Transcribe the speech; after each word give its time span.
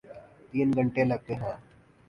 تین 0.49 0.67
گھنٹے 0.77 1.03
لگتے 1.03 1.33
ہیں۔ 1.35 1.55